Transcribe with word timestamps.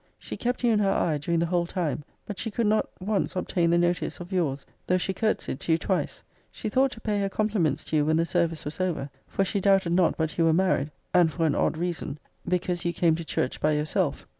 She 0.17 0.35
kept 0.35 0.63
you 0.63 0.71
in 0.71 0.79
her 0.79 0.89
eye 0.89 1.19
during 1.19 1.39
the 1.39 1.45
whole 1.45 1.67
time; 1.67 2.03
but 2.25 2.41
could 2.51 2.65
not 2.65 2.89
once 2.99 3.35
obtain 3.35 3.69
the 3.69 3.77
notice 3.77 4.19
of 4.19 4.31
your's, 4.31 4.65
though 4.87 4.97
she 4.97 5.13
courtesied 5.13 5.59
to 5.59 5.73
you 5.73 5.77
twice. 5.77 6.23
She 6.51 6.69
thought 6.69 6.89
to 6.93 7.01
pay 7.01 7.21
her 7.21 7.29
compliments 7.29 7.83
to 7.83 7.97
you 7.97 8.05
when 8.05 8.17
the 8.17 8.25
service 8.25 8.65
was 8.65 8.79
over, 8.79 9.11
for 9.27 9.45
she 9.45 9.61
doubted 9.61 9.93
not 9.93 10.17
but 10.17 10.39
you 10.39 10.45
were 10.45 10.53
married 10.53 10.89
>>> 11.05 11.13
and 11.13 11.31
for 11.31 11.45
an 11.45 11.53
odd 11.53 11.77
reason 11.77 12.17
because 12.47 12.83
you 12.83 12.93
came 12.93 13.13
to 13.13 13.23
church 13.23 13.61
by 13.61 13.73
yourself. 13.73 14.25